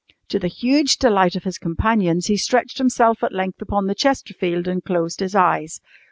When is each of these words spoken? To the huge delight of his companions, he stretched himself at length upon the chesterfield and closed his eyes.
To 0.29 0.39
the 0.39 0.47
huge 0.47 0.97
delight 0.97 1.35
of 1.35 1.43
his 1.43 1.59
companions, 1.59 2.25
he 2.25 2.35
stretched 2.35 2.79
himself 2.79 3.23
at 3.23 3.31
length 3.33 3.61
upon 3.61 3.85
the 3.85 3.93
chesterfield 3.93 4.67
and 4.67 4.83
closed 4.83 5.19
his 5.19 5.35
eyes. 5.35 5.79